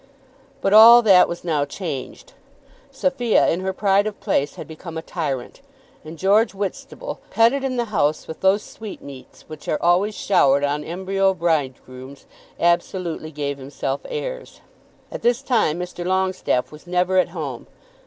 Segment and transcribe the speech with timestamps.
[0.61, 2.33] But all that was now changed.
[2.89, 5.61] Sophia in her pride of place had become a tyrant,
[6.03, 10.83] and George Whitstable, petted in the house with those sweetmeats which are always showered on
[10.83, 12.25] embryo bridegrooms,
[12.59, 14.61] absolutely gave himself airs.
[15.11, 16.03] At this time Mr.
[16.03, 17.67] Longestaffe was never at home.